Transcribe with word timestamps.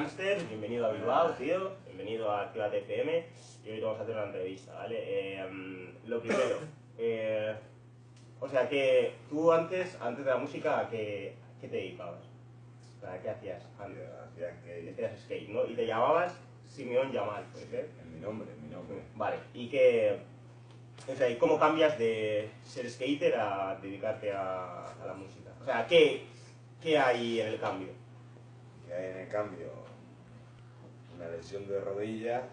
Bienvenido 0.00 0.86
a 0.86 0.92
Bilbao, 0.92 1.30
tío, 1.32 1.72
bienvenido 1.84 2.30
a 2.30 2.44
Activa 2.44 2.74
FM 2.74 3.22
y 3.66 3.68
hoy 3.68 3.80
te 3.80 3.84
vamos 3.84 4.00
a 4.00 4.02
hacer 4.04 4.14
una 4.14 4.24
entrevista, 4.24 4.72
¿vale? 4.72 4.96
Eh, 4.98 5.46
mm, 5.46 6.08
lo 6.08 6.20
primero, 6.22 6.56
eh, 6.98 7.54
o 8.40 8.48
sea 8.48 8.66
que 8.66 9.12
tú 9.28 9.52
antes, 9.52 9.98
antes 10.00 10.24
de 10.24 10.30
la 10.30 10.38
música, 10.38 10.80
¿a 10.80 10.88
qué, 10.88 11.34
qué 11.60 11.68
te 11.68 11.76
dedicabas? 11.76 12.22
¿Qué 13.22 13.28
hacías 13.28 13.62
antes? 13.78 14.08
Hacía 14.08 14.58
que 14.62 14.90
Hacías 14.90 15.20
skate, 15.20 15.50
¿no? 15.50 15.66
Y 15.66 15.74
te 15.74 15.86
llamabas 15.86 16.34
Simeón 16.66 17.12
Yamal, 17.12 17.44
¿puede 17.52 17.66
ser? 17.66 17.90
en 18.00 18.14
mi 18.14 18.20
nombre, 18.20 18.50
en 18.50 18.62
mi 18.62 18.70
nombre. 18.70 19.02
Vale, 19.16 19.36
¿y 19.52 19.68
qué, 19.68 20.18
o 21.06 21.14
sea, 21.14 21.28
¿y 21.28 21.36
cómo 21.36 21.58
cambias 21.58 21.98
de 21.98 22.48
ser 22.64 22.88
skater 22.88 23.34
a 23.36 23.78
dedicarte 23.82 24.32
a, 24.32 24.86
a 24.86 25.06
la 25.06 25.12
música? 25.12 25.50
O 25.60 25.64
sea, 25.66 25.86
¿qué, 25.86 26.22
¿qué 26.80 26.98
hay 26.98 27.42
en 27.42 27.48
el 27.48 27.60
cambio? 27.60 27.88
Y 28.88 28.92
hay 28.92 29.10
en 29.10 29.16
el 29.18 29.28
cambio 29.28 29.89
una 31.20 31.28
lesión 31.28 31.68
de 31.68 31.80
rodilla, 31.80 32.48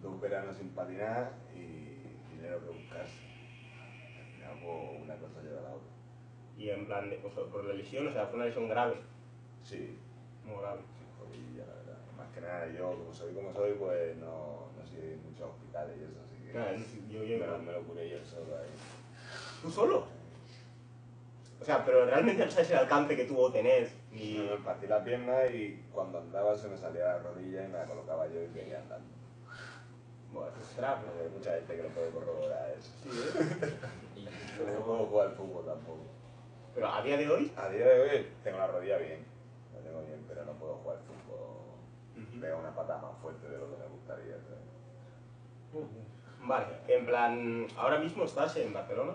dos 0.00 0.20
veranos 0.20 0.56
sin 0.56 0.68
patinar 0.70 1.32
y 1.54 2.32
dinero 2.34 2.60
que 2.60 2.66
buscarse. 2.70 3.18
Al 4.20 4.26
final 4.34 4.58
pues, 4.62 5.02
una 5.02 5.16
cosa 5.16 5.42
lleva 5.42 5.58
a 5.60 5.62
la 5.64 5.70
otra. 5.70 5.88
Y 6.56 6.70
en 6.70 6.86
plan, 6.86 7.10
de, 7.10 7.16
pues, 7.16 7.34
por 7.34 7.64
la 7.64 7.74
lesión, 7.74 8.06
o 8.06 8.12
sea, 8.12 8.26
fue 8.26 8.36
una 8.36 8.44
lesión 8.46 8.68
grave, 8.68 8.96
Sí, 9.64 9.96
muy 10.44 10.60
grave. 10.60 10.80
sí, 10.82 11.04
rodilla, 11.20 11.66
la 11.66 11.74
verdad. 11.74 11.98
Más 12.16 12.28
que 12.32 12.40
nada 12.40 12.68
yo, 12.70 12.90
como 12.90 13.12
soy 13.12 13.32
como 13.34 13.52
soy, 13.52 13.72
pues 13.72 14.16
no, 14.18 14.68
no 14.78 14.86
soy 14.86 15.00
de 15.00 15.16
muchos 15.16 15.50
hospitales 15.50 15.96
y 15.98 16.04
eso, 16.04 16.20
así 16.24 16.46
que 16.46 16.52
Nada, 16.52 16.76
yo, 17.10 17.24
yo, 17.24 17.38
me, 17.38 17.46
lo, 17.46 17.58
me 17.58 17.72
lo 17.72 17.82
curé 17.82 18.08
yo 18.10 18.24
solo 18.24 18.56
ahí. 18.56 18.68
¿Tú 19.62 19.70
solo? 19.70 20.06
O 21.60 21.64
sea, 21.64 21.84
pero 21.84 22.06
realmente 22.06 22.44
no 22.44 22.50
sabes 22.50 22.70
el 22.72 22.78
alcance 22.78 23.16
que 23.16 23.24
tuvo 23.24 23.50
tener. 23.52 23.88
Y 24.14 24.38
me 24.38 24.56
partí 24.58 24.86
la 24.86 25.02
pierna 25.02 25.46
y 25.46 25.88
cuando 25.92 26.18
andaba 26.18 26.54
se 26.56 26.68
me 26.68 26.76
salía 26.76 27.04
la 27.04 27.18
rodilla 27.18 27.64
y 27.64 27.68
me 27.68 27.78
la 27.78 27.84
colocaba 27.84 28.26
yo 28.26 28.42
y 28.42 28.46
venía 28.48 28.78
andando. 28.80 29.08
Bueno, 30.32 30.50
es 30.60 30.76
grave. 30.76 31.02
Hay 31.22 31.30
mucha 31.30 31.52
gente 31.52 31.76
que 31.76 31.82
lo 31.82 31.88
puede 31.90 32.10
corroborar 32.10 32.70
eso. 32.70 32.90
Sí, 33.02 33.10
¿eh? 33.10 33.74
No 34.78 34.84
puedo 34.84 35.06
jugar 35.06 35.28
al 35.28 35.34
fútbol 35.34 35.64
tampoco. 35.64 36.04
Pero 36.74 36.88
a 36.88 37.02
día 37.02 37.16
de 37.16 37.28
hoy... 37.28 37.52
A 37.56 37.68
día 37.68 37.86
de 37.86 38.00
hoy 38.00 38.26
tengo 38.44 38.58
la 38.58 38.66
rodilla 38.66 38.98
bien, 38.98 39.24
la 39.74 39.80
tengo 39.80 40.02
bien, 40.04 40.24
pero 40.28 40.44
no 40.44 40.52
puedo 40.52 40.74
jugar 40.76 40.98
al 40.98 41.02
fútbol. 41.04 42.40
Pega 42.40 42.56
una 42.56 42.74
pata 42.74 42.98
más 42.98 43.16
fuerte 43.20 43.48
de 43.48 43.58
lo 43.58 43.70
que 43.70 43.76
me 43.76 43.86
gustaría. 43.88 44.36
Vale, 46.44 46.66
en 46.88 47.06
plan, 47.06 47.66
ahora 47.76 47.98
mismo 47.98 48.24
estás 48.24 48.56
en 48.56 48.72
Barcelona. 48.72 49.14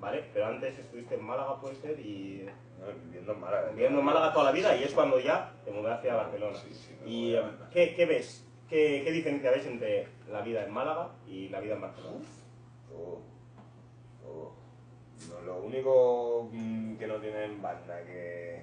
¿Vale? 0.00 0.24
Pero 0.32 0.46
antes 0.46 0.78
estuviste 0.78 1.14
en 1.14 1.24
Málaga, 1.24 1.60
puede 1.60 1.76
ser, 1.76 1.98
y 2.00 2.46
No, 2.78 2.86
viviendo 3.04 3.32
en 3.32 3.40
Málaga. 3.40 3.68
viviendo 3.70 3.98
en 4.00 4.04
Málaga 4.04 4.32
toda 4.32 4.46
la 4.46 4.52
vida 4.52 4.74
y 4.76 4.84
es 4.84 4.92
cuando 4.92 5.18
ya 5.20 5.52
te 5.64 5.70
mudaste 5.70 6.10
a 6.10 6.16
Barcelona. 6.16 6.56
Sí, 6.58 6.72
sí, 6.74 6.96
me 7.02 7.10
¿Y 7.10 7.36
mudé. 7.36 7.52
¿qué, 7.72 7.94
qué 7.94 8.06
ves? 8.06 8.46
¿Qué, 8.68 9.02
¿Qué 9.04 9.10
diferencia 9.12 9.50
ves 9.50 9.66
entre 9.66 10.08
la 10.30 10.40
vida 10.42 10.64
en 10.64 10.72
Málaga 10.72 11.10
y 11.26 11.48
la 11.48 11.60
vida 11.60 11.74
en 11.74 11.80
Barcelona? 11.82 12.18
Todo. 12.88 13.20
Todo. 14.22 14.52
No, 15.28 15.40
lo 15.42 15.56
único 15.62 16.48
mm, 16.52 16.96
que 16.96 17.06
no 17.06 17.16
tiene 17.16 17.44
en 17.44 17.60
banda 17.60 18.02
que 18.04 18.56
es 18.58 18.62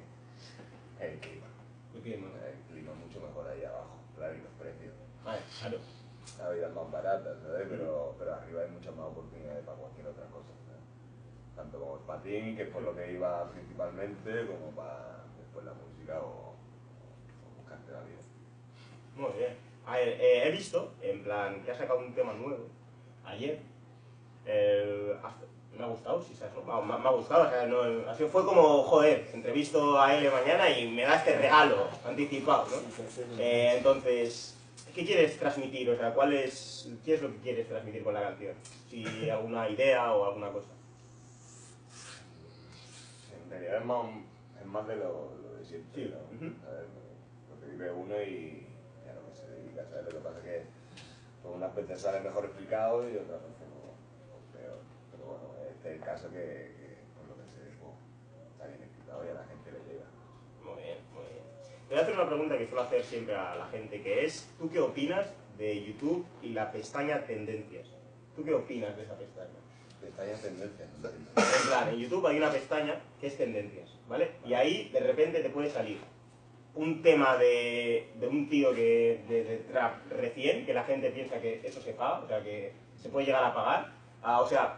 el 1.02 1.20
clima. 1.20 1.46
El 1.94 2.02
clima 2.04 2.92
es 2.94 2.98
mucho 3.06 3.20
mejor 3.20 3.48
ahí 3.50 3.64
abajo, 3.64 3.98
claro, 4.16 4.34
y 4.36 4.38
los 4.38 4.52
precios. 4.60 4.94
Vale, 5.26 5.40
claro. 5.60 5.78
La 6.40 6.50
vida 6.52 6.68
es 6.68 6.74
más 6.74 6.92
barata, 6.92 7.36
¿sabes? 7.42 7.68
Pero, 7.70 8.16
pero 8.20 8.34
arriba 8.34 8.62
hay 8.62 8.70
muchas 8.72 8.96
más 8.96 9.08
oportunidades 9.08 9.66
para 9.66 9.78
cualquier 9.78 10.08
otra 10.08 10.26
cosa. 10.26 10.50
Tanto 11.58 11.80
como 11.80 11.96
el 11.96 12.02
patín, 12.04 12.56
que 12.56 12.64
es 12.64 12.70
por 12.70 12.84
lo 12.84 12.96
que 12.96 13.12
iba 13.12 13.50
principalmente, 13.52 14.46
como 14.48 14.72
para 14.76 15.24
después 15.40 15.66
la 15.66 15.74
música 15.74 16.20
o, 16.22 16.54
o 16.54 17.58
buscarte 17.60 17.92
la 17.92 18.00
vida. 18.02 18.20
Muy 19.18 19.32
bien. 19.38 19.56
A 19.86 19.98
ver, 19.98 20.08
eh, 20.22 20.48
he 20.48 20.52
visto, 20.52 20.94
en 21.02 21.24
plan, 21.24 21.64
que 21.66 21.72
has 21.72 21.78
sacado 21.78 22.00
un 22.00 22.14
tema 22.14 22.34
nuevo 22.34 22.68
ayer. 23.26 23.60
El- 24.46 25.14
hasta- 25.24 25.46
me 25.78 25.84
ha 25.84 25.88
gustado, 25.88 26.22
sí, 26.24 26.34
¿sabes? 26.36 26.54
Me, 26.66 26.72
ha- 26.74 26.82
me 26.82 27.08
ha 27.08 27.12
gustado, 27.12 27.48
o 27.48 27.50
sea, 27.50 27.66
no, 27.68 28.10
así 28.10 28.24
fue 28.26 28.46
como, 28.46 28.84
joder, 28.84 29.28
entrevisto 29.34 30.00
a 30.00 30.16
él 30.16 30.32
mañana 30.32 30.70
y 30.70 30.90
me 30.90 31.04
da 31.04 31.16
este 31.16 31.38
regalo 31.38 31.88
anticipado, 32.06 32.66
¿no? 32.66 32.78
Eh, 33.40 33.76
entonces, 33.78 34.56
¿qué 34.96 35.06
quieres 35.06 35.38
transmitir? 35.38 35.90
O 35.92 35.98
sea, 35.98 36.14
¿cuál 36.14 36.34
es, 36.34 36.90
¿qué 37.06 37.16
es 37.16 37.22
lo 37.22 37.30
que 37.32 37.38
quieres 37.38 37.68
transmitir 37.68 38.04
con 38.04 38.14
la 38.16 38.22
canción? 38.24 38.56
Si 38.90 39.30
alguna 39.30 39.70
idea 39.70 40.14
o 40.14 40.26
alguna 40.26 40.50
cosa. 40.52 40.70
Es 43.78 43.86
más, 43.86 44.06
es 44.60 44.66
más 44.66 44.88
de 44.88 44.96
lo, 44.96 45.32
lo 45.42 45.54
de 45.56 45.66
siempre, 45.66 46.04
Sí, 46.06 46.14
¿no? 46.14 46.18
ujú. 46.48 46.56
¿Sabes? 46.64 46.86
Lo 47.50 47.60
que 47.60 47.72
vive 47.72 47.92
uno 47.92 48.16
y, 48.22 48.68
y 49.06 49.10
a 49.10 49.14
lo 49.14 49.30
que 49.30 49.36
se 49.36 49.48
dedica, 49.50 49.86
¿sabes? 49.86 50.06
Lo 50.06 50.12
que 50.12 50.24
pasa 50.26 50.38
es 50.40 50.44
que 50.44 50.64
pues, 51.44 51.56
unas 51.56 51.76
veces 51.76 52.02
sale 52.02 52.20
mejor 52.22 52.46
explicado 52.46 53.04
y 53.10 53.16
otras 53.18 53.42
veces 53.42 53.68
no, 53.70 54.58
peor. 54.58 54.80
Pero 55.12 55.26
bueno, 55.26 55.46
este 55.70 55.90
es 55.90 55.96
el 55.96 56.02
caso 56.02 56.30
que, 56.30 56.38
que 56.78 56.98
por 57.16 57.28
lo 57.30 57.36
que 57.44 57.50
se 57.52 57.60
pues, 57.80 57.94
está 58.52 58.68
bien 58.68 58.82
explicado 58.82 59.26
y 59.26 59.30
a 59.30 59.34
la 59.34 59.46
gente 59.46 59.72
le 59.72 59.80
llega. 59.86 60.06
Muy 60.64 60.82
bien, 60.84 60.98
muy 61.14 61.24
bien. 61.26 61.44
Te 61.88 61.94
voy 61.94 62.00
a 62.00 62.02
hacer 62.02 62.16
una 62.16 62.28
pregunta 62.28 62.58
que 62.58 62.66
suelo 62.68 62.82
hacer 62.82 63.04
siempre 63.04 63.36
a 63.36 63.56
la 63.56 63.68
gente, 63.68 64.02
que 64.02 64.26
es, 64.26 64.50
¿tú 64.58 64.70
qué 64.70 64.80
opinas 64.80 65.28
de 65.58 65.86
YouTube 65.86 66.26
y 66.42 66.50
la 66.50 66.72
pestaña 66.72 67.26
Tendencias? 67.26 67.88
¿Tú 68.36 68.44
qué 68.44 68.54
opinas 68.54 68.96
de 68.98 69.04
esa 69.04 69.16
pestaña? 69.18 69.60
Pestañas 70.02 70.42
tendencias. 70.42 70.90
En 71.88 71.94
en 71.94 72.00
YouTube 72.00 72.28
hay 72.28 72.38
una 72.38 72.52
pestaña 72.52 72.96
que 73.20 73.28
es 73.28 73.38
Tendencias, 73.38 73.90
¿vale? 74.08 74.32
Y 74.46 74.54
ahí 74.54 74.90
de 74.94 75.00
repente 75.00 75.40
te 75.40 75.50
puede 75.50 75.70
salir 75.70 75.98
un 76.78 77.02
tema 77.02 77.38
de, 77.38 78.08
un 78.30 78.48
tío 78.48 78.74
que, 78.74 79.24
de, 79.28 79.66
trap 79.72 79.96
recién, 80.12 80.66
que 80.66 80.74
la 80.74 80.84
gente 80.84 81.10
piensa 81.10 81.42
que 81.42 81.62
eso 81.64 81.82
se 81.82 81.94
paga, 81.94 82.20
o 82.20 82.28
sea, 82.28 82.44
que 82.44 82.74
se 83.02 83.10
puede 83.10 83.26
llegar 83.26 83.44
a 83.44 83.54
pagar. 83.54 83.92
O 84.42 84.48
sea, 84.48 84.76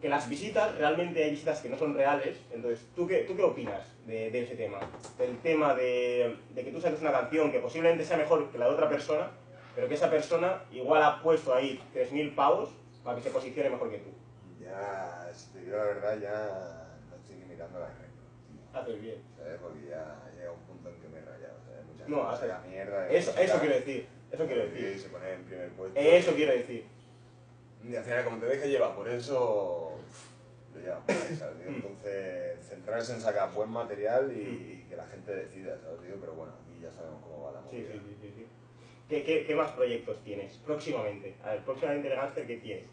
que 0.00 0.08
las 0.08 0.28
visitas, 0.28 0.76
realmente 0.76 1.22
hay 1.22 1.30
visitas 1.30 1.60
que 1.60 1.68
no 1.68 1.78
son 1.78 1.94
reales. 1.94 2.38
Entonces, 2.52 2.84
¿tú 2.94 3.06
qué, 3.06 3.18
tú 3.18 3.36
qué 3.36 3.44
opinas 3.44 3.82
de, 4.06 4.28
ese 4.28 4.56
tema? 4.56 4.78
Del 5.18 5.38
tema 5.38 5.74
de, 5.74 6.36
de 6.54 6.64
que 6.64 6.72
tú 6.72 6.80
saques 6.80 7.00
una 7.00 7.12
canción 7.12 7.52
que 7.52 7.60
posiblemente 7.60 8.04
sea 8.04 8.16
mejor 8.16 8.50
que 8.50 8.58
la 8.58 8.66
de 8.66 8.74
otra 8.74 8.88
persona, 8.88 9.30
pero 9.74 9.88
que 9.88 9.94
esa 9.94 10.10
persona 10.10 10.64
igual 10.72 11.02
ha 11.02 11.22
puesto 11.22 11.54
ahí 11.54 11.80
3.000 11.94 12.34
pavos 12.34 12.70
para 13.04 13.16
que 13.16 13.22
se 13.22 13.30
posicione 13.30 13.70
mejor 13.70 13.90
que 13.90 13.98
tú. 13.98 14.10
Ya, 14.66 15.30
si 15.32 15.50
te 15.52 15.60
digo 15.60 15.76
la 15.76 15.84
verdad, 15.84 16.18
ya 16.18 16.98
no 17.10 17.16
estoy 17.16 17.36
mirando 17.48 17.78
las 17.80 17.90
reglas. 17.90 18.12
Haces 18.74 19.00
bien. 19.00 19.22
¿Sabes? 19.38 19.58
Porque 19.62 19.86
ya 19.88 20.20
llega 20.36 20.52
un 20.52 20.60
punto 20.60 20.88
en 20.90 20.96
que 21.00 21.08
me 21.08 21.18
he 21.18 21.22
rayado, 21.24 21.56
¿sabes? 21.64 21.84
Mucha 21.86 22.08
No, 22.08 22.16
gente 22.16 22.34
hace- 22.34 22.48
saca 22.48 22.66
mierda. 22.66 23.08
Eso, 23.08 23.30
música, 23.30 23.44
eso 23.44 23.60
quiero 23.60 23.74
decir. 23.76 24.08
Eso 24.32 24.46
quiero 24.46 24.64
y 24.64 24.68
decir. 24.70 24.98
se 25.00 25.08
pone 25.08 25.32
en 25.32 25.44
primer 25.44 25.68
puesto. 25.70 25.98
Eso 26.00 26.34
quiero 26.34 26.52
decir. 26.52 26.84
Y 27.84 27.94
al 27.96 28.04
final, 28.04 28.24
como 28.24 28.38
te 28.38 28.46
dejes 28.46 28.68
llevar 28.68 28.94
por 28.96 29.08
eso, 29.08 29.92
lo 30.74 30.80
llevas 30.80 31.00
por 31.06 31.14
ahí, 31.14 31.36
¿sabes? 31.36 31.56
tío? 31.62 31.68
Entonces, 31.76 32.66
centrarse 32.68 33.12
en 33.12 33.20
sacar 33.20 33.52
buen 33.54 33.70
material 33.70 34.32
y, 34.32 34.40
y 34.82 34.86
que 34.88 34.96
la 34.96 35.06
gente 35.06 35.34
decida, 35.34 35.78
¿sabes? 35.80 36.00
tío? 36.02 36.16
Pero 36.20 36.34
bueno, 36.34 36.52
aquí 36.60 36.80
ya 36.82 36.90
sabemos 36.90 37.22
cómo 37.22 37.44
va 37.44 37.52
la 37.52 37.60
movida. 37.60 37.92
sí, 37.92 38.00
sí, 38.00 38.16
sí. 38.20 38.32
sí. 38.36 38.46
¿Qué, 39.08 39.22
qué, 39.22 39.44
qué 39.46 39.54
más 39.54 39.70
proyectos 39.70 40.20
tienes 40.24 40.56
próximamente? 40.66 41.36
A 41.44 41.52
ver, 41.52 41.64
próximamente 41.64 42.08
de 42.08 42.16
Gangster, 42.16 42.44
¿qué 42.46 42.56
tienes? 42.56 42.86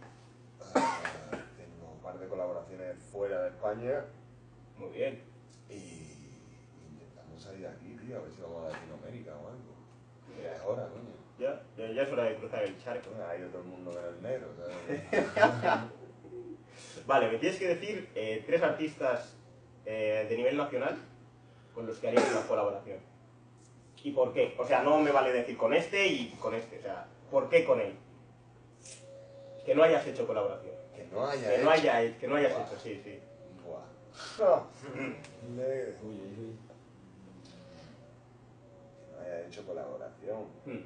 Par 2.13 2.21
de 2.21 2.27
colaboraciones 2.27 2.95
fuera 3.11 3.41
de 3.41 3.49
España 3.49 4.05
Muy 4.77 4.91
bien. 4.91 5.23
y 5.67 6.37
intentamos 6.91 7.41
salir 7.41 7.61
de 7.61 7.67
aquí, 7.69 7.97
tío, 7.99 8.17
a 8.17 8.21
ver 8.21 8.31
si 8.31 8.39
vamos 8.39 8.65
a 8.65 8.69
Latinoamérica 8.69 9.31
o 9.31 9.47
algo. 9.47 9.73
Ya 10.39 10.53
es 10.53 10.61
hora, 10.61 10.89
coño. 10.89 11.09
Ya, 11.39 11.63
ya, 11.75 11.91
ya 11.91 12.03
es 12.03 12.11
hora 12.11 12.25
de 12.25 12.35
cruzar 12.35 12.63
el 12.65 12.77
charco. 12.83 13.09
Hay 13.27 13.41
otro 13.41 13.63
mundo 13.63 13.89
menos 13.89 14.15
el 14.15 14.21
negro, 14.21 14.47
¿sabes? 14.55 15.89
Vale, 17.07 17.31
me 17.31 17.39
tienes 17.39 17.57
que 17.57 17.67
decir 17.69 18.07
eh, 18.13 18.43
tres 18.45 18.61
artistas 18.61 19.35
eh, 19.87 20.27
de 20.29 20.37
nivel 20.37 20.55
nacional 20.55 20.95
con 21.73 21.87
los 21.87 21.97
que 21.97 22.09
harías 22.09 22.29
una 22.29 22.45
colaboración. 22.45 22.99
¿Y 24.03 24.11
por 24.11 24.33
qué? 24.33 24.53
O 24.59 24.67
sea, 24.67 24.83
no 24.83 24.99
me 24.99 25.11
vale 25.11 25.33
decir 25.33 25.57
con 25.57 25.73
este 25.73 26.05
y 26.05 26.29
con 26.39 26.53
este. 26.53 26.77
O 26.77 26.81
sea, 26.83 27.07
¿por 27.31 27.49
qué 27.49 27.65
con 27.65 27.79
él? 27.81 27.95
Que 29.65 29.73
no 29.73 29.81
hayas 29.81 30.05
hecho 30.05 30.27
colaboración. 30.27 30.82
Que 31.09 31.15
no 31.15 31.25
haya 31.27 31.47
Que 31.49 31.55
hecho. 31.55 31.63
no, 31.63 31.71
haya, 31.71 32.17
que 32.19 32.27
no 32.27 32.35
hayas 32.35 32.53
Buah. 32.53 32.63
hecho, 32.67 32.79
sí, 32.79 33.01
sí. 33.03 33.19
Buah. 33.65 34.63
Le- 35.55 35.95
Uy, 36.03 36.15
uy, 36.15 36.35
uy. 36.39 36.55
que 39.09 39.15
no 39.15 39.21
haya 39.21 39.47
hecho 39.47 39.65
colaboración. 39.65 40.45
Hmm. 40.65 40.83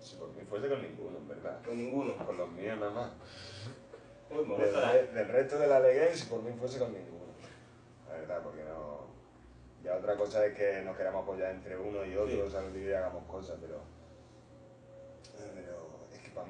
Si 0.00 0.16
por 0.16 0.28
mí 0.30 0.42
fuese 0.48 0.68
con 0.68 0.82
ninguno, 0.82 1.18
en 1.18 1.28
verdad. 1.28 1.62
Con 1.64 1.76
ninguno. 1.76 2.16
Con 2.26 2.36
los 2.36 2.50
míos 2.50 2.78
nada 2.78 2.90
más. 2.92 3.10
Uy, 4.30 4.44
me 4.46 4.56
Del, 4.56 4.72
la- 5.14 5.24
resto 5.24 5.58
de 5.58 5.66
la 5.68 5.80
Legué, 5.80 6.14
si 6.14 6.26
por 6.26 6.42
mí 6.42 6.50
fuese 6.58 6.78
con 6.78 6.92
ninguno. 6.92 7.22
La 8.08 8.14
verdad, 8.14 8.40
porque 8.42 8.62
no. 8.64 9.02
Ya 9.84 9.96
otra 9.96 10.16
cosa 10.16 10.44
es 10.46 10.54
que 10.56 10.82
nos 10.82 10.96
queramos 10.96 11.22
apoyar 11.24 11.50
entre 11.52 11.76
uno 11.76 12.04
y 12.04 12.14
otro, 12.16 12.46
Sí. 12.46 12.52
¿sabes? 12.52 12.74
Y 12.76 12.92
hagamos 12.92 13.24
cosas, 13.24 13.58
pero. 13.60 13.80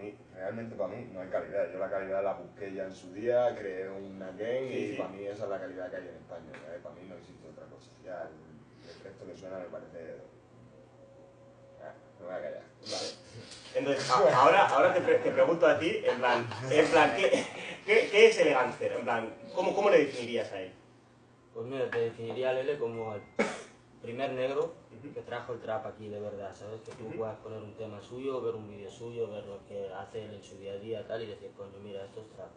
Mí, 0.02 0.14
realmente 0.34 0.74
para 0.76 0.88
mí, 0.94 1.08
no 1.12 1.20
hay 1.20 1.28
calidad. 1.28 1.72
Yo 1.72 1.78
la 1.78 1.90
calidad 1.90 2.22
la 2.24 2.34
busqué 2.34 2.72
ya 2.74 2.84
en 2.84 2.94
su 2.94 3.12
día, 3.12 3.54
creé 3.56 3.88
una 3.88 4.26
game 4.32 4.68
Sí, 4.68 4.78
y 4.78 4.90
sí. 4.92 4.96
para 4.98 5.08
mí 5.10 5.24
esa 5.26 5.44
es 5.44 5.50
la 5.50 5.60
calidad 5.60 5.90
que 5.90 5.96
hay 5.96 6.08
en 6.08 6.16
España. 6.16 6.52
Para 6.82 6.94
mí 6.94 7.02
no 7.08 7.14
existe 7.16 7.48
cosa. 7.48 7.90
Ya 8.04 8.22
el, 8.28 8.90
el 8.90 9.04
resto 9.04 9.26
que 9.26 9.36
suena 9.36 9.58
me 9.58 9.64
parece... 9.66 10.16
Ah, 11.82 11.92
me 12.20 12.26
voy 12.26 12.34
a 12.34 12.40
callar. 12.42 12.62
Vale. 12.82 13.08
Entonces, 13.74 14.10
a- 14.10 14.36
ahora, 14.40 14.66
ahora 14.68 14.94
te, 14.94 15.00
pre- 15.00 15.18
te 15.18 15.30
pregunto 15.30 15.66
a 15.66 15.78
ti, 15.78 16.02
en 16.04 16.18
plan, 16.18 16.46
en 16.70 16.86
plan 16.88 17.14
¿qué, 17.16 17.44
qué, 17.86 18.08
qué 18.10 18.26
es 18.28 18.38
el 18.38 18.50
gánster? 18.52 18.92
En 18.92 19.02
plan, 19.04 19.34
¿cómo, 19.54 19.74
¿cómo 19.74 19.88
le 19.90 19.98
definirías 20.04 20.52
a 20.52 20.60
él? 20.60 20.72
Pues 21.54 21.66
mira, 21.66 21.90
te 21.90 21.98
definiría 22.00 22.50
a 22.50 22.52
Lele 22.54 22.78
como 22.78 23.14
el 23.14 23.22
primer 24.02 24.32
negro 24.32 24.72
que 25.14 25.20
trajo 25.22 25.52
el 25.52 25.60
trap 25.60 25.86
aquí 25.86 26.08
de 26.08 26.20
verdad, 26.20 26.54
¿sabes? 26.54 26.80
Que 26.82 26.92
tú 26.92 27.04
puedas 27.16 27.36
poner 27.38 27.60
un 27.62 27.74
tema 27.74 28.00
suyo, 28.00 28.40
ver 28.40 28.54
un 28.54 28.68
vídeo 28.68 28.90
suyo, 28.90 29.28
ver 29.30 29.44
lo 29.46 29.64
que 29.66 29.88
hace 29.92 30.24
él 30.24 30.34
en 30.34 30.42
su 30.42 30.56
día 30.58 30.72
a 30.72 30.76
día 30.76 31.06
tal 31.06 31.22
y 31.22 31.26
decir, 31.26 31.50
coño, 31.56 31.78
mira, 31.82 32.04
esto 32.04 32.20
es 32.20 32.28
trap. 32.30 32.50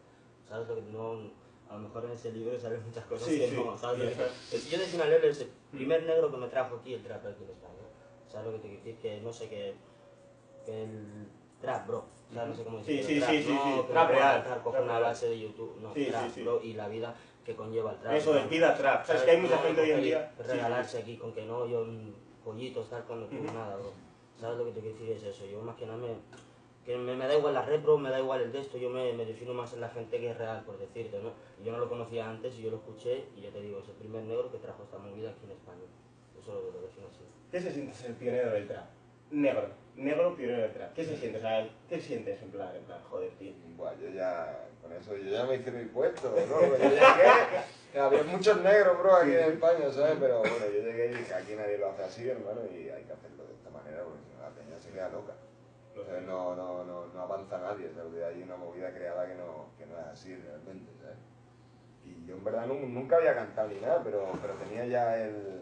¿Sabes 0.47 0.68
lo 0.68 0.75
que 0.75 0.81
no... 0.83 1.45
A 1.68 1.74
lo 1.74 1.80
mejor 1.80 2.06
en 2.06 2.12
ese 2.12 2.31
libro 2.31 2.59
salen 2.59 2.86
muchas 2.86 3.03
cosas 3.06 3.27
Sí, 3.27 3.39
que 3.39 3.50
sí, 3.50 3.56
no, 3.56 3.75
¿sabes? 3.75 4.15
Yo 4.69 4.77
defino 4.77 5.03
a 5.03 5.07
Lele 5.07 5.30
es 5.30 5.42
el 5.42 5.50
primer 5.71 6.03
negro 6.03 6.30
que 6.30 6.38
me 6.38 6.47
trajo 6.47 6.75
aquí 6.75 6.94
el 6.94 7.01
trap 7.01 7.25
aquí 7.25 7.44
en 7.44 7.50
España. 7.50 7.74
¿Sabes 8.31 8.45
lo 8.47 8.51
que 8.53 8.59
te 8.59 8.68
quiero 8.68 8.83
decir? 8.83 8.97
Que 9.01 9.21
no 9.21 9.33
sé, 9.33 9.50
que, 9.50 9.74
que 10.63 10.83
el 10.83 11.27
trap, 11.59 11.88
bro. 11.88 12.06
¿Sabes? 12.31 12.50
No 12.50 12.56
sé 12.56 12.63
cómo 12.63 12.83
Sí, 12.83 12.97
decirlo. 12.97 13.07
sí, 13.07 13.19
trap, 13.19 13.30
sí, 13.31 13.44
sí, 13.44 13.53
no, 13.53 13.81
sí, 13.81 13.88
trap 13.92 14.09
real, 14.12 14.44
cojo 14.63 14.71
trap 14.71 14.83
una 14.83 15.00
base 15.00 15.30
de 15.30 15.39
YouTube, 15.39 15.77
no, 15.81 15.92
Sí, 15.94 16.06
trap, 16.06 16.25
sí, 16.25 16.31
sí. 16.36 16.44
bro, 16.44 16.62
y 16.62 16.74
la 16.74 16.88
vida 16.88 17.15
que 17.45 17.56
conlleva 17.56 17.92
el 17.92 17.97
trap. 18.00 18.13
Eso, 18.13 18.38
el 18.38 18.47
vida 18.47 18.75
trap. 18.75 19.06
¿Sabes 19.06 19.21
que 19.21 19.31
hay 19.31 19.38
mucha 19.42 19.57
gente 19.59 19.81
hoy 19.81 19.92
en 19.92 20.01
día? 20.01 20.31
Sí, 20.36 20.44
Regalarse 20.47 20.97
aquí 20.97 21.18
con 21.18 21.31
que 21.33 21.45
no, 21.45 21.68
yo 21.68 21.86
mm, 21.86 22.12
pollitos, 22.44 22.89
tal, 22.89 23.03
cuando 23.03 23.27
tengo 23.27 23.45
Ujú. 23.45 23.53
nada, 23.53 23.75
bro. 23.75 23.92
¿Sabes 24.39 24.57
lo 24.57 24.65
que 24.65 24.71
te 24.71 24.81
quiero 24.81 24.97
decir? 24.97 25.12
Es 25.15 25.24
eso. 25.24 25.45
Yo 25.45 25.62
más 25.62 25.75
que 25.75 25.86
nada 25.86 25.97
me. 26.00 26.07
Que 26.83 26.97
me, 26.97 27.15
me 27.15 27.25
da 27.27 27.36
igual 27.36 27.53
la 27.56 27.63
repro, 27.63 27.97
me 27.97 28.09
da 28.12 28.19
igual 28.19 28.42
el 28.42 28.51
de 28.51 28.59
esto, 28.59 28.77
yo 28.77 28.92
me, 28.92 29.12
me 29.13 29.25
defino 29.25 29.56
más 29.56 29.74
en 29.74 29.81
la 29.81 29.89
gente 29.89 30.19
que 30.19 30.30
es 30.30 30.38
real, 30.38 30.62
por 30.65 30.77
decirte, 30.77 31.19
¿no? 31.19 31.31
Yo 31.63 31.71
no 31.71 31.80
lo 31.80 31.89
conocía 31.89 32.30
antes 32.30 32.59
y 32.59 32.62
yo 32.62 32.69
lo 32.69 32.77
escuché 32.77 33.25
y 33.36 33.42
ya 33.42 33.50
te 33.50 33.59
digo, 33.59 33.80
es 33.80 33.89
el 33.89 33.95
primer 33.95 34.21
negro 34.24 34.51
que 34.51 34.59
trajo 34.59 34.83
esta 34.83 35.00
movida 35.00 35.31
aquí 35.31 35.45
en 35.45 35.51
España. 35.51 35.81
Eso 36.39 36.53
lo, 36.53 36.71
lo 36.71 36.81
defino 36.86 37.07
así. 37.07 37.21
¿Qué 37.51 37.59
se 37.59 37.71
siente 37.71 37.92
ser 37.92 38.13
pionero 38.13 38.51
del 38.51 38.68
trap? 38.68 38.86
Negro. 39.31 39.69
Negro 39.95 40.36
pionero 40.36 40.62
del 40.63 40.74
trap. 40.74 40.94
¿Qué 40.94 41.06
se 41.06 41.15
siente? 41.18 41.38
O 41.38 41.42
sea, 41.42 41.69
¿qué 41.88 42.00
sientes 42.01 42.42
en 42.42 42.50
plan, 42.51 42.75
en 42.75 42.83
plan, 42.83 43.00
joder, 43.09 43.30
tío? 43.39 43.53
Buah, 43.77 43.94
yo 43.95 44.09
ya, 44.09 44.68
con 44.81 44.92
eso 44.92 45.15
yo 45.15 45.31
ya 45.31 45.45
me 45.45 45.56
hice 45.56 45.71
mi 45.71 45.86
puesto, 45.86 46.33
¿no? 46.50 46.62
Yo 46.68 46.77
llegué, 46.77 48.00
había 48.00 48.24
muchos 48.24 48.62
negros, 48.62 48.97
bro, 49.00 49.15
aquí 49.15 49.31
en 49.31 49.53
España, 49.53 49.89
¿sabes? 49.92 50.18
Pero 50.19 50.39
bueno, 50.39 50.65
yo 50.65 50.81
llegué 50.81 51.12
y 51.12 51.15
dije, 51.15 51.33
aquí 51.33 51.53
nadie 51.56 51.77
lo 51.77 51.92
hace 51.92 52.03
así, 52.03 52.27
hermano, 52.30 52.62
y 52.65 52.89
hay 52.89 53.03
que 53.03 53.13
hacerlo 53.13 53.45
de 53.47 53.53
esta 53.53 53.69
manera, 53.69 54.03
porque 54.03 54.19
si 54.19 54.36
no 54.36 54.42
la 54.44 54.50
peña 54.50 54.80
se 54.80 54.89
queda 54.92 55.07
loca. 55.09 55.33
Entonces 55.95 56.24
no, 56.24 56.56
no, 56.57 56.83
no, 56.83 57.06
no 57.07 57.21
avanza 57.21 57.57
nadie, 57.59 57.89
¿sabes? 57.95 58.21
Hay 58.21 58.44
una 58.44 58.57
movida 58.57 58.92
creada 58.94 59.25
que 59.27 59.36
no, 59.36 59.68
que 59.77 59.86
no 59.86 59.97
es 59.97 60.06
así 60.07 60.36
realmente, 60.36 60.92
¿sabes? 61.01 61.15
Y 62.03 62.27
yo 62.27 62.36
en 62.36 62.44
verdad 62.44 62.65
nu- 62.68 62.86
nunca 62.86 63.15
había 63.15 63.33
cantado 63.33 63.69
ni 63.69 63.80
nada, 63.80 64.01
pero, 64.03 64.30
pero 64.42 64.56
tenía 64.56 64.86
ya 64.88 65.18
el... 65.18 65.62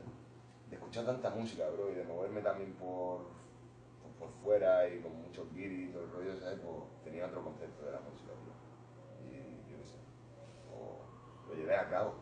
de 0.71 0.75
escuchar 0.75 1.05
tanta 1.05 1.29
música, 1.29 1.65
bro, 1.69 1.91
y 1.91 1.93
de 1.93 2.03
moverme 2.03 2.41
también 2.41 2.73
por, 2.73 3.19
por, 4.23 4.43
fuera 4.43 4.87
y 4.87 4.99
con 4.99 5.15
muchos 5.21 5.51
guiris 5.53 5.89
y 5.89 5.91
todo 5.91 6.03
el 6.03 6.11
rollo, 6.11 6.39
¿sabes? 6.39 6.59
Pues 6.59 7.03
tenía 7.03 7.25
otro 7.27 7.43
concepto 7.43 7.85
de 7.85 7.91
la 7.91 7.99
música, 7.99 8.31
bro. 8.31 8.53
Y 9.29 9.71
yo 9.71 9.77
qué 9.77 9.85
sé, 9.85 9.97
o 10.71 11.49
lo 11.49 11.55
llevé 11.55 11.75
a 11.75 11.89
cabo, 11.89 12.13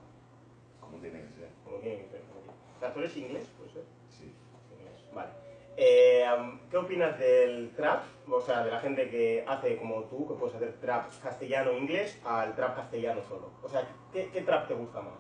como 0.80 0.98
tiene 0.98 1.22
que 1.22 1.30
ser, 1.34 1.50
Como 1.64 1.78
tiene 1.78 2.04
que 2.04 2.10
ser. 2.10 2.22
como 2.22 2.42
tiene. 2.42 2.94
¿tú 2.94 3.00
eres 3.00 3.18
inglés? 3.18 3.48
Puede 3.58 3.72
ser. 3.72 3.84
sí. 4.10 4.34
Inglés. 4.78 5.04
Vale. 5.14 5.32
Eh, 5.78 6.26
¿Qué 6.70 6.78
opinas 6.78 7.18
del 7.18 7.72
trap? 7.76 8.04
O 8.30 8.42
sea, 8.42 8.64
de 8.64 8.72
la 8.72 8.80
gente 8.80 9.10
que 9.10 9.44
hace 9.48 9.78
como 9.78 10.04
tú, 10.04 10.28
que 10.28 10.34
puedes 10.36 10.56
hacer 10.56 10.74
trap 10.80 11.12
castellano-inglés, 11.22 12.20
al 12.26 12.56
trap 12.56 12.76
castellano 12.76 13.22
solo. 13.24 13.52
O 13.64 13.70
sea, 13.70 13.88
¿qué, 14.12 14.30
qué 14.32 14.42
trap 14.42 14.68
te 14.68 14.74
gusta 14.74 15.02
más? 15.02 15.20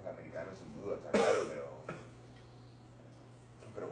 El 0.00 0.08
americano 0.08 0.50
sin 0.54 0.80
duda, 0.80 0.96
está 0.96 1.10
claro, 1.10 1.44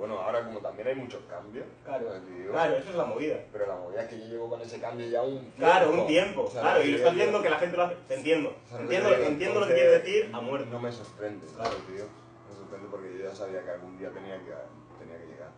bueno, 0.08 0.22
ahora 0.22 0.44
como 0.44 0.60
también 0.60 0.88
hay 0.88 0.94
muchos 0.94 1.20
cambios, 1.28 1.66
Claro. 1.84 2.20
Digo, 2.20 2.52
claro, 2.52 2.76
eso 2.76 2.90
es 2.90 2.96
la 2.96 3.04
movida. 3.04 3.36
Pero 3.52 3.66
la 3.66 3.76
movida 3.76 4.02
es 4.02 4.08
que 4.08 4.18
yo 4.20 4.24
llevo 4.26 4.48
con 4.48 4.60
ese 4.62 4.80
cambio 4.80 5.06
ya 5.06 5.22
un 5.22 5.38
tiempo. 5.38 5.56
Claro, 5.58 5.92
un 5.92 6.06
tiempo, 6.06 6.42
O 6.44 6.50
sea, 6.50 6.62
claro, 6.62 6.82
y 6.82 6.90
lo 6.92 6.96
estás 6.98 7.14
viendo 7.14 7.42
que 7.42 7.50
la 7.50 7.58
gente 7.58 7.76
lo 7.76 7.82
hace. 7.84 7.96
Te 8.08 8.14
entiendo. 8.14 8.48
o 8.64 8.68
sea, 8.68 8.80
Entiendo, 8.80 9.14
entiendo 9.14 9.60
lo 9.60 9.66
que 9.66 9.74
quieres 9.74 10.02
decir 10.04 10.30
a 10.32 10.40
muerte. 10.40 10.68
No 10.70 10.80
me 10.80 10.92
sorprende, 10.92 11.46
Claro. 11.54 11.76
tío. 11.86 12.04
Me 12.48 12.56
sorprende 12.56 12.88
porque 12.90 13.18
yo 13.18 13.24
ya 13.24 13.34
sabía 13.34 13.62
que 13.64 13.70
algún 13.70 13.98
día 13.98 14.10
tenía 14.10 14.36
que, 14.38 14.54
tenía 14.98 15.18
que 15.18 15.26
llegar. 15.26 15.50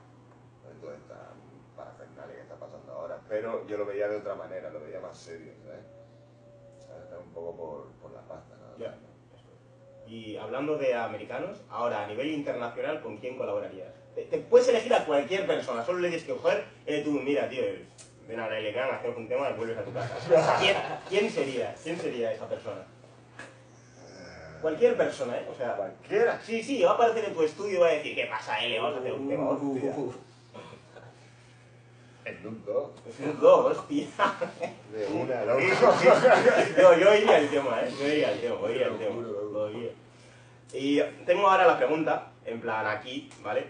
Toda 0.80 0.94
esta 0.96 1.14
parafernalia 1.76 2.34
que 2.36 2.42
está 2.42 2.56
pasando 2.56 2.92
ahora. 2.92 3.20
Pero 3.28 3.66
yo 3.66 3.76
lo 3.76 3.84
veía 3.86 4.08
de 4.08 4.16
otra 4.16 4.34
manera, 4.34 4.70
lo 4.70 4.80
veía 4.80 4.98
más 5.00 5.16
serio, 5.16 5.52
¿sabes? 5.62 5.84
¿Sabes? 6.86 7.04
Está 7.04 7.18
un 7.18 7.30
poco 7.34 7.54
por, 7.56 7.86
por 8.00 8.10
la 8.12 8.22
pasta, 8.22 8.54
¿no? 8.56 9.09
Y 10.10 10.36
hablando 10.36 10.76
de 10.76 10.92
americanos, 10.92 11.58
ahora 11.70 12.02
a 12.04 12.06
nivel 12.08 12.32
internacional, 12.32 13.00
¿con 13.00 13.16
quién 13.18 13.38
colaborarías? 13.38 13.86
Te, 14.16 14.22
te 14.22 14.38
puedes 14.38 14.66
elegir 14.68 14.92
a 14.92 15.04
cualquier 15.04 15.46
persona, 15.46 15.84
solo 15.84 16.00
le 16.00 16.08
tienes 16.08 16.26
que 16.26 16.32
coger, 16.32 16.64
eh, 16.84 17.02
tú, 17.04 17.12
mira, 17.12 17.48
tío, 17.48 17.62
ven 18.26 18.40
a 18.40 18.48
la 18.48 18.58
LK, 18.58 18.76
hacemos 18.76 19.16
un 19.18 19.28
tema 19.28 19.50
y 19.50 19.52
vuelves 19.54 19.78
a 19.78 19.84
tu 19.84 19.92
casa. 19.92 20.56
¿Quién, 20.58 20.76
quién 21.08 21.30
sería? 21.30 21.76
¿Quién 21.80 21.96
sería 21.96 22.32
esa 22.32 22.48
persona? 22.48 22.84
Cualquier 24.60 24.96
persona, 24.96 25.38
¿eh? 25.38 25.46
O 25.48 25.54
sea, 25.56 25.76
Cualquiera. 25.76 26.40
sí, 26.44 26.60
sí, 26.62 26.82
va 26.82 26.90
a 26.90 26.94
aparecer 26.94 27.26
en 27.26 27.34
tu 27.34 27.42
estudio 27.44 27.76
y 27.76 27.80
va 27.80 27.86
a 27.86 27.92
decir, 27.92 28.14
¿qué 28.16 28.26
pasa, 28.26 28.58
L? 28.64 28.78
Vamos 28.80 28.96
a 28.96 29.00
hacer 29.00 29.12
un 29.12 29.28
tema, 29.28 29.48
hostia. 29.48 29.94
El 32.24 32.42
Look 32.42 32.64
2. 32.66 32.90
Snoop 33.16 33.36
Dogg, 33.40 33.66
hostia. 33.66 34.06
De 34.92 35.06
una, 35.06 35.44
loco. 35.44 35.60
Yo, 36.76 36.94
yo 36.98 37.14
iría 37.14 37.36
al 37.36 37.48
tema, 37.48 37.80
¿eh? 37.80 37.90
Yo 37.98 38.06
iría 38.06 38.28
al 38.28 38.40
tema, 38.40 38.70
iría 38.70 38.86
al 38.88 38.98
tema. 38.98 39.16
Y 40.72 41.00
tengo 41.26 41.48
ahora 41.48 41.66
la 41.66 41.76
pregunta, 41.78 42.32
en 42.44 42.60
plan 42.60 42.86
aquí, 42.86 43.28
¿vale? 43.42 43.66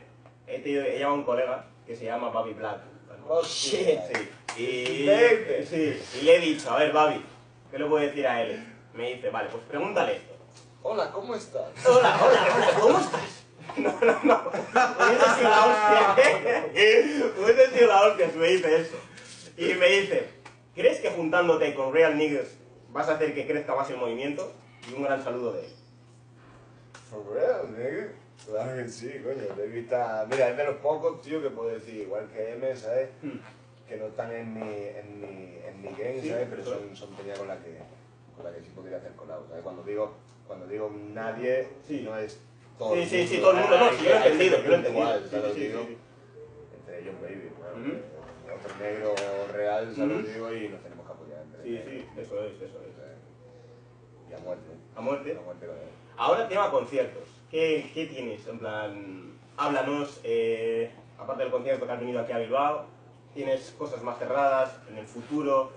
He, 0.46 0.58
tenido- 0.58 0.84
he 0.84 0.98
llamado 0.98 1.14
a 1.14 1.18
un 1.18 1.24
colega 1.24 1.66
que 1.86 1.96
se 1.96 2.04
llama 2.04 2.30
Babi 2.30 2.52
Black. 2.54 2.80
Oh, 3.28 3.42
shit. 3.42 3.98
Sí. 4.12 4.28
Y, 4.62 5.06
Baby. 5.06 5.64
sí, 5.68 6.02
y 6.20 6.24
le 6.24 6.36
he 6.36 6.40
dicho, 6.40 6.70
a 6.70 6.78
ver, 6.78 6.92
Babi, 6.92 7.24
¿qué 7.70 7.78
le 7.78 7.86
puedo 7.86 8.04
decir 8.04 8.26
a 8.26 8.42
él? 8.42 8.66
Me 8.94 9.14
dice, 9.14 9.30
vale, 9.30 9.48
pues 9.50 9.62
pregúntale 9.68 10.16
esto. 10.16 10.34
Hola, 10.82 11.10
¿cómo 11.12 11.34
estás? 11.34 11.68
Hola, 11.86 12.18
hola, 12.20 12.48
hola, 12.56 12.80
¿cómo 12.80 12.98
estás? 12.98 13.20
No, 13.76 13.92
no, 14.00 14.18
no. 14.24 14.42
Hubiese 14.50 15.34
sido 15.36 15.48
la 15.48 15.66
hostia. 15.66 16.16
Hubiese 17.38 17.70
sido 17.70 17.86
la 17.86 18.02
hostia 18.02 18.30
si 18.32 18.38
me 18.38 18.48
dice 18.48 18.76
eso. 18.80 18.96
Y 19.56 19.74
me 19.74 19.86
dice, 19.86 20.28
¿crees 20.74 20.98
que 20.98 21.10
juntándote 21.10 21.72
con 21.74 21.92
Real 21.94 22.18
Niggas 22.18 22.48
vas 22.88 23.08
a 23.08 23.14
hacer 23.14 23.32
que 23.32 23.46
crezca 23.46 23.76
más 23.76 23.88
el 23.90 23.98
movimiento? 23.98 24.52
Y 24.90 24.94
un 24.94 25.04
gran 25.04 25.22
saludo 25.22 25.52
de 25.52 25.66
él. 25.66 25.72
For 27.10 27.24
real, 27.34 27.66
nigga. 27.76 28.12
Claro 28.46 28.76
que 28.76 28.88
sí, 28.88 29.10
coño. 29.22 29.54
David 29.56 29.78
está... 29.78 30.26
Mira, 30.30 30.50
es 30.50 30.56
de 30.56 30.64
los 30.64 30.76
pocos, 30.76 31.20
tío, 31.22 31.42
que 31.42 31.50
puedo 31.50 31.68
decir, 31.70 31.94
igual 31.96 32.28
que 32.32 32.52
M, 32.52 32.76
¿sabes? 32.76 33.10
Hmm. 33.22 33.38
Que 33.88 33.96
no 33.96 34.06
están 34.06 34.32
en 34.32 34.54
mi, 34.54 34.60
en 34.62 35.20
mi, 35.20 35.58
en 35.66 35.82
mi 35.82 35.88
game, 35.88 36.20
Sí, 36.22 36.28
¿sabes? 36.30 36.46
Pero 36.48 36.64
son, 36.64 36.96
son 36.96 37.10
peñas 37.16 37.38
con 37.38 37.48
la 37.48 37.56
que, 37.56 37.78
con 38.36 38.44
la 38.44 38.52
que 38.52 38.60
sí 38.62 38.70
podría 38.74 38.96
hacer 38.98 39.12
colado, 39.12 39.44
¿sabes? 39.48 39.62
Cuando 39.64 39.82
digo, 39.82 40.14
cuando 40.46 40.66
digo 40.66 40.90
nadie, 41.12 41.68
Sí. 41.86 42.02
no 42.02 42.16
es 42.16 42.38
todo 42.78 42.94
Sí, 42.94 43.00
el 43.02 43.08
sí, 43.08 43.16
mundo. 43.16 43.30
sí, 43.34 43.38
todo 43.40 43.50
el 43.50 43.56
mundo, 43.58 43.78
no, 43.78 43.90
sí, 43.90 44.04
yo 44.04 44.10
lo 44.10 44.14
he 44.14 44.16
entendido, 44.32 44.56
yo 44.62 44.68
lo 44.68 44.74
he 44.74 44.78
entendido. 44.78 45.18
Sí, 45.20 45.28
¿sabes 45.30 45.44
lo 45.44 45.54
sí, 45.54 45.60
sí, 45.60 45.72
sí. 45.72 45.98
Entre 46.78 46.98
ellos, 47.00 47.14
baby, 47.20 47.50
claro. 47.58 48.10
Otro 48.56 48.76
negro 48.80 49.14
real, 49.52 49.94
¿sabes 49.96 50.24
que 50.26 50.32
digo? 50.32 50.54
Y 50.54 50.68
nos 50.68 50.82
tenemos 50.82 51.06
que 51.06 51.12
apoyar 51.12 51.42
entre 51.42 51.62
Sí, 51.64 51.82
sí, 51.84 52.20
eso 52.20 52.44
es, 52.44 52.52
eso 52.62 52.78
es. 52.86 52.99
A 54.96 55.00
muerte. 55.00 55.36
A 55.38 55.42
muerte. 55.42 55.66
Con 55.66 55.76
él. 55.76 55.82
Ahora 56.16 56.48
tema 56.48 56.70
conciertos. 56.70 57.24
¿Qué, 57.50 57.90
qué 57.94 58.06
tienes? 58.06 58.46
En 58.46 58.58
plan, 58.58 59.32
háblanos, 59.56 60.20
eh, 60.22 60.92
aparte 61.18 61.42
del 61.42 61.52
concierto 61.52 61.86
que 61.86 61.92
has 61.92 62.00
venido 62.00 62.20
aquí 62.20 62.32
a 62.32 62.38
Bilbao, 62.38 62.84
¿tienes 63.34 63.74
cosas 63.78 64.02
más 64.02 64.18
cerradas 64.18 64.76
en 64.88 64.98
el 64.98 65.06
futuro? 65.06 65.72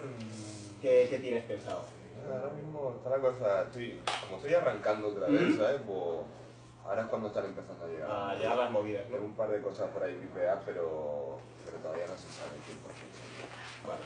¿Qué, 0.81 1.07
qué 1.09 1.19
tienes 1.19 1.43
pensado? 1.45 1.83
Ahora 2.29 2.53
mismo 2.53 2.93
está 2.97 3.09
la 3.09 3.19
cosa, 3.19 3.61
estoy, 3.63 3.99
como 4.21 4.37
estoy 4.37 4.53
arrancando 4.53 5.07
otra 5.09 5.27
vez. 5.27 5.55
¿sabes? 5.57 5.81
Pues 5.85 6.19
ahora 6.85 7.01
es 7.01 7.07
cuando 7.07 7.27
están 7.29 7.45
empezando 7.45 7.85
a 7.85 7.87
llegar. 7.87 8.09
A 8.11 8.35
llegar 8.35 8.57
las 8.57 8.71
movidas, 8.71 9.03
Tengo 9.05 9.19
¿no? 9.19 9.25
un 9.25 9.33
par 9.33 9.49
de 9.49 9.61
cosas 9.61 9.89
por 9.91 10.03
ahí 10.03 10.15
vipear, 10.15 10.61
pero, 10.65 11.37
pero 11.65 11.77
todavía 11.77 12.05
no 12.07 12.15
se 12.15 12.27
sabe 12.29 12.51
100%. 12.67 13.87
Vale. 13.87 13.99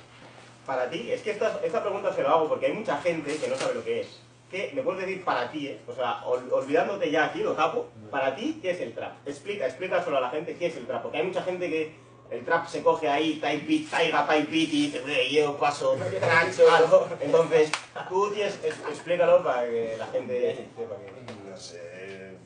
Para 0.65 0.89
ti, 0.89 1.11
es 1.11 1.21
que 1.21 1.31
esta, 1.31 1.59
esta 1.63 1.81
pregunta 1.81 2.13
se 2.13 2.23
la 2.23 2.31
hago 2.31 2.47
porque 2.49 2.67
hay 2.67 2.73
mucha 2.73 2.97
gente 2.97 3.37
que 3.37 3.47
no 3.47 3.55
sabe 3.55 3.75
lo 3.75 3.83
que 3.83 4.01
es. 4.01 4.21
¿Qué, 4.49 4.71
¿Me 4.73 4.81
puedes 4.81 5.01
decir 5.05 5.23
para 5.25 5.51
ti, 5.51 5.67
eh? 5.67 5.81
O 5.87 5.93
sea, 5.93 6.23
ol- 6.25 6.49
olvidándote 6.51 7.11
ya 7.11 7.25
aquí, 7.25 7.39
lo 7.39 7.53
tapo, 7.53 7.89
para 8.09 8.33
ti, 8.35 8.59
¿qué 8.61 8.71
es 8.71 8.79
el 8.81 8.93
trap? 8.93 9.27
Explica, 9.27 9.65
explica 9.65 10.01
solo 10.03 10.17
a 10.17 10.21
la 10.21 10.29
gente 10.29 10.55
qué 10.55 10.67
es 10.67 10.77
el 10.77 10.87
trap, 10.87 11.01
porque 11.03 11.17
hay 11.17 11.25
mucha 11.25 11.43
gente 11.43 11.69
que 11.69 11.95
el 12.31 12.45
trap 12.45 12.65
se 12.67 12.81
coge 12.81 13.09
ahí, 13.09 13.39
type 13.41 13.65
beat, 13.67 13.89
taiga, 13.89 14.25
type 14.27 14.49
beat, 14.51 14.69
y 14.73 14.85
dice, 14.91 15.03
"Eh, 15.05 15.33
yo 15.33 15.57
paso, 15.57 15.97
tracks, 16.19 16.59
algo. 16.71 17.07
Entonces, 17.19 17.71
tú 18.07 18.31
tienes, 18.31 18.55
es- 18.63 18.79
explícalo 18.89 19.43
para 19.43 19.65
que 19.67 19.95
la 19.97 20.07
gente 20.07 20.67
sepa 20.77 20.95
que... 20.95 21.49
No 21.49 21.57
sé, 21.57 22.37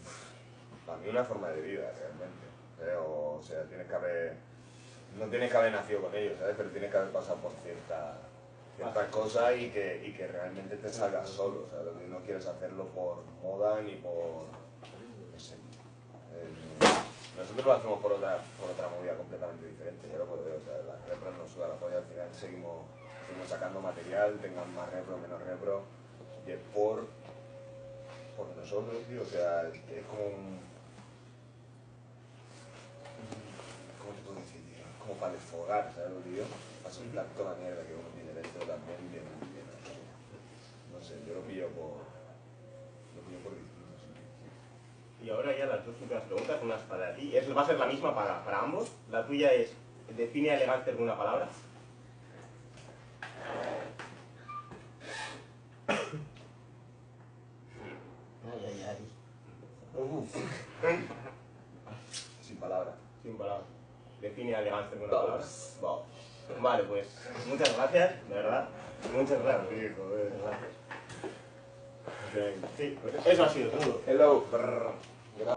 para 0.86 0.98
mí 1.00 1.10
una 1.10 1.24
forma 1.24 1.50
de 1.50 1.62
vida 1.62 1.91
realmente. 2.00 2.46
Pero, 2.79 3.03
o 3.38 3.41
sea, 3.43 3.63
tienes 3.65 3.88
que 3.88 3.93
haber, 3.96 4.34
no 5.20 5.25
tienes 5.27 5.51
que 5.51 5.58
haber 5.58 5.72
nacido 5.72 6.01
con 6.01 6.15
ellos, 6.15 6.34
¿sabes? 6.39 6.55
Pero 6.58 6.70
tienes 6.70 6.89
que 6.89 6.98
haber 6.98 7.10
pasado 7.12 7.38
por 7.38 7.51
cierta, 7.63 8.17
ciertas 8.75 9.07
cosas 9.09 9.55
y 9.57 9.69
que, 9.69 10.03
y 10.05 10.13
que 10.13 10.27
realmente 10.27 10.77
te 10.77 10.89
salga 10.89 11.25
solo. 11.25 11.65
O 11.65 11.69
sea, 11.69 11.79
no 12.07 12.19
quieres 12.19 12.45
hacerlo 12.45 12.85
por 12.87 13.23
moda 13.41 13.81
ni 13.81 13.95
por. 13.95 14.45
no 15.31 15.39
sé. 15.39 15.55
Eh, 15.55 16.71
nosotros 17.37 17.65
lo 17.65 17.73
hacemos 17.73 17.99
por 18.01 18.13
otra, 18.13 18.37
por 18.59 18.69
otra 18.69 18.89
movida 18.89 19.15
completamente 19.15 19.67
diferente. 19.67 20.07
Yo 20.11 20.19
lo 20.19 20.25
puedo 20.25 20.43
ver, 20.43 20.55
o 20.55 20.61
sea, 20.61 20.77
las 20.85 21.07
repros 21.07 21.37
nos 21.37 21.49
suda 21.49 21.69
la 21.69 21.75
polla, 21.75 21.97
al 21.97 22.05
final 22.05 22.27
seguimos, 22.33 22.85
seguimos 23.25 23.49
sacando 23.49 23.81
material, 23.81 24.37
tengan 24.41 24.73
más 24.75 24.91
repro, 24.91 25.17
menos 25.17 25.41
repro, 25.41 25.81
y 26.45 26.51
es 26.51 26.59
por, 26.73 27.07
por 28.37 28.47
nosotros, 28.57 29.03
tío. 29.07 29.21
O 29.21 29.25
sea, 29.25 29.63
es 29.67 30.05
como 30.05 30.25
un. 30.25 30.59
¿Cómo 33.97 34.13
te 34.13 34.21
puedo 34.21 34.39
decir, 34.39 34.61
tío? 34.65 34.85
Es 34.85 34.97
como 35.01 35.10
para 35.21 35.33
desfogar, 35.33 35.93
¿sabes 35.93 36.09
lo 36.09 36.23
que 36.23 36.29
digo? 36.31 36.45
Para 36.81 36.93
soltar 36.93 37.25
toda 37.37 37.53
la 37.53 37.57
mierda 37.61 37.85
que 37.85 37.93
uno 37.93 38.09
tiene 38.17 38.33
dentro 38.33 38.65
también, 38.65 38.97
bien, 39.13 39.21
bien. 39.53 39.67
No 40.89 40.97
sé, 40.97 41.21
yo 41.29 41.35
lo 41.35 41.41
pillo 41.41 41.69
por. 41.77 42.01
Lo 43.13 43.21
pillo 43.29 43.39
por 43.45 43.53
distinto. 43.53 44.01
Y 45.21 45.29
ahora 45.29 45.55
ya 45.55 45.67
las 45.67 45.85
dos 45.85 45.93
últimas 46.01 46.23
preguntas, 46.23 46.57
unas 46.63 46.81
para 46.89 47.13
ti. 47.15 47.37
Es, 47.37 47.45
va 47.55 47.61
a 47.61 47.65
ser 47.67 47.77
la 47.77 47.85
misma 47.85 48.15
para, 48.15 48.43
para 48.43 48.61
ambos. 48.65 48.89
La 49.11 49.25
tuya 49.27 49.53
es, 49.53 49.71
define 50.17 50.55
elegancia 50.55 50.91
con 50.93 51.03
una 51.03 51.17
palabra. 51.17 51.47
Define 64.41 64.57
elegancia 64.57 64.98
con 64.98 65.07
una 65.07 65.21
palabra. 65.21 65.45
Wow. 65.81 66.01
Vale, 66.60 66.83
pues 66.86 67.07
muchas 67.48 67.77
gracias, 67.77 68.27
de 68.27 68.36
verdad. 68.36 68.69
Muchas 69.15 69.43
gracias. 69.43 69.69
Sí, 69.69 69.93
joder. 69.95 70.31
Gracias. 72.33 72.71
Sí, 72.75 73.00
pues 73.01 73.25
eso 73.27 73.43
ha 73.43 73.50
sido 73.50 73.69
todo. 73.69 74.01
Hello. 74.07 74.45